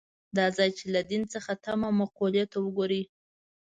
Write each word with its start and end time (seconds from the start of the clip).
دا 0.37 0.45
ځای 0.57 0.69
چې 0.77 0.85
له 0.93 1.01
دین 1.09 1.23
څخه 1.33 1.51
تمه 1.63 1.89
مقولې 2.01 2.43
ته 2.51 2.57
وګوري. 2.65 3.01